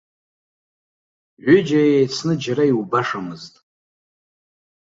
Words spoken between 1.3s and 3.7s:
Ҩыџьа еицны џьара иубашамызт.